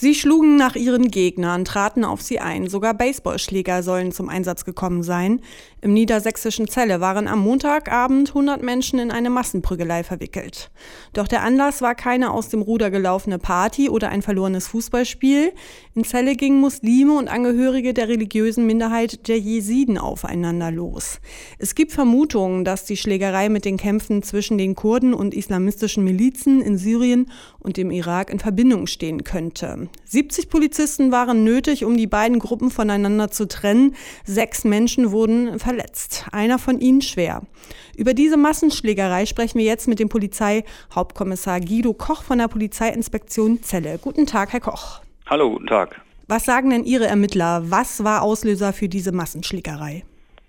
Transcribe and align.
Sie 0.00 0.14
schlugen 0.14 0.54
nach 0.54 0.76
ihren 0.76 1.10
Gegnern, 1.10 1.64
traten 1.64 2.04
auf 2.04 2.22
sie 2.22 2.38
ein. 2.38 2.68
Sogar 2.68 2.94
Baseballschläger 2.94 3.82
sollen 3.82 4.12
zum 4.12 4.28
Einsatz 4.28 4.64
gekommen 4.64 5.02
sein. 5.02 5.40
Im 5.80 5.92
niedersächsischen 5.92 6.68
Celle 6.68 7.00
waren 7.00 7.26
am 7.26 7.40
Montagabend 7.40 8.28
100 8.28 8.62
Menschen 8.62 9.00
in 9.00 9.10
eine 9.10 9.28
Massenprügelei 9.28 10.04
verwickelt. 10.04 10.70
Doch 11.14 11.26
der 11.26 11.42
Anlass 11.42 11.82
war 11.82 11.96
keine 11.96 12.30
aus 12.30 12.48
dem 12.48 12.62
Ruder 12.62 12.92
gelaufene 12.92 13.40
Party 13.40 13.88
oder 13.88 14.10
ein 14.10 14.22
verlorenes 14.22 14.68
Fußballspiel. 14.68 15.52
In 15.96 16.04
Celle 16.04 16.36
gingen 16.36 16.60
Muslime 16.60 17.18
und 17.18 17.26
Angehörige 17.26 17.92
der 17.92 18.06
religiösen 18.06 18.66
Minderheit 18.66 19.26
der 19.26 19.40
Jesiden 19.40 19.98
aufeinander 19.98 20.70
los. 20.70 21.18
Es 21.58 21.74
gibt 21.74 21.90
Vermutungen, 21.90 22.64
dass 22.64 22.84
die 22.84 22.96
Schlägerei 22.96 23.48
mit 23.48 23.64
den 23.64 23.76
Kämpfen 23.76 24.22
zwischen 24.22 24.58
den 24.58 24.76
Kurden 24.76 25.12
und 25.12 25.34
islamistischen 25.34 26.04
Milizen 26.04 26.62
in 26.62 26.78
Syrien 26.78 27.32
und 27.58 27.76
dem 27.76 27.90
Irak 27.90 28.30
in 28.30 28.38
Verbindung 28.38 28.86
stehen 28.86 29.24
könnte. 29.24 29.87
70 30.04 30.48
Polizisten 30.48 31.12
waren 31.12 31.44
nötig, 31.44 31.84
um 31.84 31.96
die 31.96 32.06
beiden 32.06 32.38
Gruppen 32.38 32.70
voneinander 32.70 33.30
zu 33.30 33.46
trennen. 33.46 33.94
Sechs 34.24 34.64
Menschen 34.64 35.12
wurden 35.12 35.58
verletzt, 35.58 36.26
einer 36.32 36.58
von 36.58 36.80
ihnen 36.80 37.02
schwer. 37.02 37.42
Über 37.96 38.14
diese 38.14 38.36
Massenschlägerei 38.36 39.26
sprechen 39.26 39.58
wir 39.58 39.64
jetzt 39.64 39.88
mit 39.88 39.98
dem 39.98 40.08
Polizeihauptkommissar 40.08 41.60
Guido 41.60 41.92
Koch 41.92 42.22
von 42.22 42.38
der 42.38 42.48
Polizeiinspektion 42.48 43.62
Celle. 43.62 43.98
Guten 43.98 44.26
Tag, 44.26 44.52
Herr 44.52 44.60
Koch. 44.60 45.02
Hallo, 45.26 45.50
guten 45.50 45.66
Tag. 45.66 46.00
Was 46.26 46.44
sagen 46.44 46.70
denn 46.70 46.84
Ihre 46.84 47.06
Ermittler? 47.06 47.70
Was 47.70 48.04
war 48.04 48.22
Auslöser 48.22 48.72
für 48.72 48.88
diese 48.88 49.12
Massenschlägerei? 49.12 50.04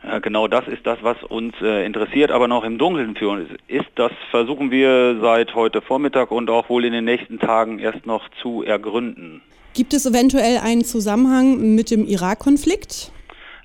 Ja, 0.09 0.17
genau 0.17 0.47
das 0.47 0.67
ist 0.67 0.87
das, 0.87 0.97
was 1.03 1.21
uns 1.21 1.53
äh, 1.61 1.85
interessiert, 1.85 2.31
aber 2.31 2.47
noch 2.47 2.63
im 2.63 2.79
Dunkeln 2.79 3.15
für 3.15 3.29
uns 3.29 3.47
ist. 3.67 3.85
Das 3.93 4.11
versuchen 4.31 4.71
wir 4.71 5.19
seit 5.21 5.53
heute 5.53 5.83
Vormittag 5.83 6.31
und 6.31 6.49
auch 6.49 6.67
wohl 6.67 6.83
in 6.83 6.93
den 6.93 7.05
nächsten 7.05 7.37
Tagen 7.37 7.77
erst 7.77 8.07
noch 8.07 8.27
zu 8.41 8.63
ergründen. 8.63 9.43
Gibt 9.75 9.93
es 9.93 10.07
eventuell 10.07 10.57
einen 10.57 10.83
Zusammenhang 10.83 11.75
mit 11.75 11.91
dem 11.91 12.05
Irak-Konflikt? 12.05 13.11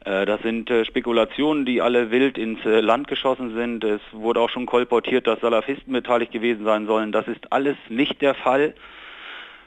Äh, 0.05 0.27
das 0.27 0.43
sind 0.43 0.69
äh, 0.69 0.85
Spekulationen, 0.85 1.65
die 1.65 1.81
alle 1.81 2.11
wild 2.11 2.37
ins 2.37 2.63
äh, 2.67 2.81
Land 2.81 3.09
geschossen 3.09 3.55
sind. 3.55 3.83
Es 3.83 4.03
wurde 4.13 4.41
auch 4.41 4.51
schon 4.51 4.67
kolportiert, 4.67 5.27
dass 5.27 5.41
Salafisten 5.41 5.95
beteiligt 5.95 6.33
gewesen 6.33 6.67
sein 6.67 6.87
sollen. 6.87 7.11
Das 7.11 7.27
ist 7.27 7.51
alles 7.55 7.77
nicht 7.89 8.21
der 8.21 8.35
Fall. 8.35 8.75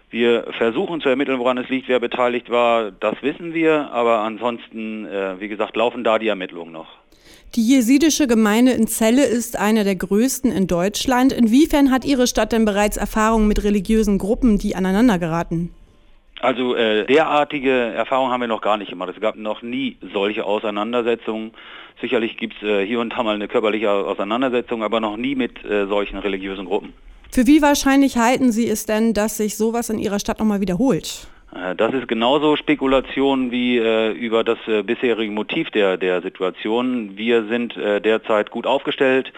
Wir 0.09 0.45
versuchen 0.57 1.01
zu 1.01 1.09
ermitteln, 1.09 1.39
woran 1.39 1.57
es 1.57 1.67
liegt, 1.67 1.89
wer 1.89 1.99
beteiligt 1.99 2.49
war, 2.49 2.91
das 2.91 3.15
wissen 3.21 3.53
wir, 3.53 3.91
aber 3.91 4.19
ansonsten, 4.19 5.05
äh, 5.05 5.39
wie 5.39 5.49
gesagt, 5.49 5.75
laufen 5.75 6.03
da 6.03 6.17
die 6.17 6.29
Ermittlungen 6.29 6.71
noch. 6.71 6.87
Die 7.55 7.67
jesidische 7.67 8.27
Gemeinde 8.27 8.71
in 8.71 8.87
Celle 8.87 9.25
ist 9.25 9.57
eine 9.57 9.83
der 9.83 9.95
größten 9.95 10.51
in 10.51 10.67
Deutschland. 10.67 11.33
Inwiefern 11.33 11.91
hat 11.91 12.05
Ihre 12.05 12.27
Stadt 12.27 12.51
denn 12.51 12.65
bereits 12.65 12.97
Erfahrungen 12.97 13.47
mit 13.47 13.63
religiösen 13.63 14.17
Gruppen, 14.17 14.57
die 14.57 14.75
aneinander 14.75 15.17
geraten? 15.17 15.73
Also 16.39 16.75
äh, 16.75 17.05
derartige 17.05 17.71
Erfahrungen 17.71 18.31
haben 18.31 18.41
wir 18.41 18.47
noch 18.47 18.61
gar 18.61 18.77
nicht 18.77 18.89
gemacht. 18.89 19.11
Es 19.13 19.19
gab 19.19 19.35
noch 19.35 19.61
nie 19.61 19.97
solche 20.13 20.45
Auseinandersetzungen. 20.45 21.51
Sicherlich 21.99 22.37
gibt 22.37 22.55
es 22.61 22.63
äh, 22.63 22.85
hier 22.85 22.99
und 22.99 23.11
da 23.11 23.23
mal 23.23 23.35
eine 23.35 23.47
körperliche 23.47 23.89
Auseinandersetzung, 23.89 24.83
aber 24.83 24.99
noch 24.99 25.17
nie 25.17 25.35
mit 25.35 25.65
äh, 25.65 25.87
solchen 25.87 26.19
religiösen 26.19 26.65
Gruppen. 26.65 26.93
Für 27.31 27.45
wie 27.47 27.61
wahrscheinlich 27.61 28.17
halten 28.17 28.51
Sie 28.51 28.67
es 28.67 28.85
denn, 28.85 29.13
dass 29.13 29.37
sich 29.37 29.57
sowas 29.57 29.89
in 29.89 29.99
Ihrer 29.99 30.19
Stadt 30.19 30.39
nochmal 30.39 30.61
wiederholt? 30.61 31.27
Äh, 31.53 31.75
das 31.75 31.93
ist 31.93 32.07
genauso 32.07 32.55
Spekulation 32.55 33.51
wie 33.51 33.77
äh, 33.77 34.11
über 34.11 34.43
das 34.43 34.57
äh, 34.67 34.83
bisherige 34.83 35.31
Motiv 35.31 35.69
der, 35.71 35.97
der 35.97 36.21
Situation. 36.21 37.17
Wir 37.17 37.47
sind 37.47 37.75
äh, 37.77 38.01
derzeit 38.01 38.51
gut 38.51 38.65
aufgestellt 38.65 39.31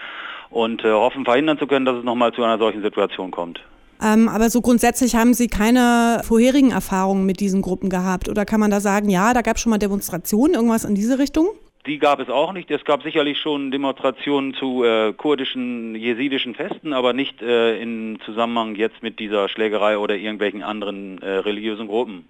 und 0.49 0.83
äh, 0.83 0.91
hoffen 0.91 1.25
verhindern 1.25 1.57
zu 1.57 1.67
können, 1.67 1.85
dass 1.85 1.97
es 1.97 2.03
nochmal 2.03 2.33
zu 2.33 2.43
einer 2.43 2.57
solchen 2.57 2.81
Situation 2.81 3.31
kommt. 3.31 3.59
Ähm, 4.01 4.29
aber 4.29 4.49
so 4.49 4.61
grundsätzlich 4.61 5.15
haben 5.15 5.33
Sie 5.33 5.47
keine 5.47 6.21
vorherigen 6.23 6.71
Erfahrungen 6.71 7.25
mit 7.25 7.41
diesen 7.41 7.61
Gruppen 7.61 7.89
gehabt? 7.89 8.29
Oder 8.29 8.45
kann 8.45 8.59
man 8.59 8.71
da 8.71 8.79
sagen, 8.79 9.09
ja, 9.09 9.33
da 9.33 9.41
gab 9.41 9.57
es 9.57 9.61
schon 9.61 9.71
mal 9.71 9.77
Demonstrationen, 9.77 10.55
irgendwas 10.55 10.85
in 10.85 10.95
diese 10.95 11.19
Richtung? 11.19 11.47
Die 11.85 11.97
gab 11.97 12.19
es 12.19 12.29
auch 12.29 12.51
nicht. 12.51 12.69
Es 12.71 12.83
gab 12.83 13.03
sicherlich 13.03 13.39
schon 13.39 13.71
Demonstrationen 13.71 14.53
zu 14.53 14.83
äh, 14.83 15.13
kurdischen, 15.13 15.95
jesidischen 15.95 16.53
Festen, 16.53 16.91
aber 16.91 17.13
nicht 17.13 17.41
äh, 17.41 17.79
im 17.81 18.19
Zusammenhang 18.25 18.75
jetzt 18.75 19.01
mit 19.01 19.19
dieser 19.19 19.47
Schlägerei 19.47 19.97
oder 19.97 20.15
irgendwelchen 20.15 20.61
anderen 20.61 21.21
äh, 21.21 21.29
religiösen 21.37 21.87
Gruppen. 21.87 22.25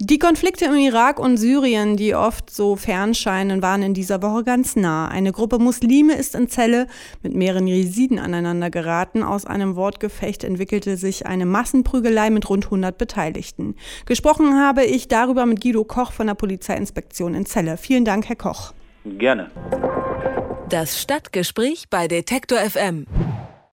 Die 0.00 0.20
Konflikte 0.20 0.66
im 0.66 0.76
Irak 0.76 1.18
und 1.18 1.38
Syrien, 1.38 1.96
die 1.96 2.14
oft 2.14 2.50
so 2.50 2.76
fern 2.76 3.14
scheinen, 3.14 3.62
waren 3.62 3.82
in 3.82 3.94
dieser 3.94 4.22
Woche 4.22 4.44
ganz 4.44 4.76
nah. 4.76 5.08
Eine 5.08 5.32
Gruppe 5.32 5.58
Muslime 5.58 6.14
ist 6.14 6.36
in 6.36 6.48
Zelle 6.48 6.86
mit 7.24 7.34
mehreren 7.34 7.66
Jesiden 7.66 8.20
aneinander 8.20 8.70
geraten. 8.70 9.24
Aus 9.24 9.44
einem 9.44 9.74
Wortgefecht 9.74 10.44
entwickelte 10.44 10.96
sich 10.96 11.26
eine 11.26 11.46
Massenprügelei 11.46 12.30
mit 12.30 12.48
rund 12.48 12.66
100 12.66 12.96
Beteiligten. 12.96 13.74
Gesprochen 14.06 14.54
habe 14.54 14.84
ich 14.84 15.08
darüber 15.08 15.46
mit 15.46 15.60
Guido 15.60 15.82
Koch 15.82 16.12
von 16.12 16.28
der 16.28 16.34
Polizeiinspektion 16.34 17.34
in 17.34 17.44
Celle. 17.44 17.76
Vielen 17.76 18.04
Dank, 18.04 18.28
Herr 18.28 18.36
Koch. 18.36 18.74
Gerne. 19.04 19.50
Das 20.68 21.02
Stadtgespräch 21.02 21.86
bei 21.90 22.06
Detektor 22.06 22.58
FM. 22.58 23.06